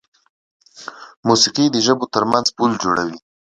[1.27, 3.17] موسیقي د ژبو تر منځ پل جوړوي.